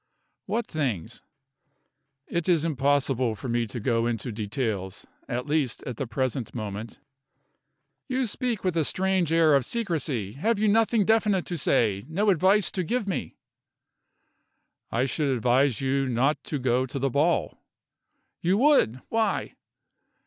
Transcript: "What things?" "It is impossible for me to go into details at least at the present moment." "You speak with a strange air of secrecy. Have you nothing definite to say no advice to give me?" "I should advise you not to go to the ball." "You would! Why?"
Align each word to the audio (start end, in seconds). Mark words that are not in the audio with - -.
"What 0.47 0.65
things?" 0.65 1.21
"It 2.25 2.49
is 2.49 2.65
impossible 2.65 3.35
for 3.35 3.47
me 3.49 3.67
to 3.67 3.79
go 3.79 4.07
into 4.07 4.31
details 4.31 5.05
at 5.29 5.45
least 5.45 5.83
at 5.83 5.97
the 5.97 6.07
present 6.07 6.55
moment." 6.55 6.97
"You 8.07 8.25
speak 8.25 8.63
with 8.63 8.75
a 8.75 8.83
strange 8.83 9.31
air 9.31 9.53
of 9.53 9.63
secrecy. 9.63 10.31
Have 10.33 10.57
you 10.57 10.67
nothing 10.67 11.05
definite 11.05 11.45
to 11.45 11.55
say 11.55 12.03
no 12.07 12.31
advice 12.31 12.71
to 12.71 12.83
give 12.83 13.07
me?" 13.07 13.35
"I 14.89 15.05
should 15.05 15.29
advise 15.29 15.81
you 15.81 16.07
not 16.09 16.43
to 16.45 16.57
go 16.57 16.87
to 16.87 16.97
the 16.97 17.11
ball." 17.11 17.59
"You 18.41 18.57
would! 18.57 19.01
Why?" 19.09 19.53